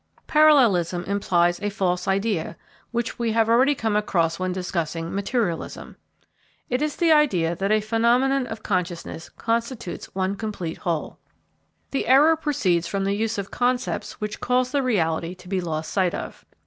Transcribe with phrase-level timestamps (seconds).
[0.25, 2.57] Parallelism implies a false idea,
[2.89, 5.95] which we have already come across when discussing materialism.
[6.71, 11.19] It is the idea that a phenomenon of consciousness constitutes one complete whole.
[11.91, 15.91] The error proceeds from the use of concepts which cause the reality to be lost
[15.91, 16.45] sight of.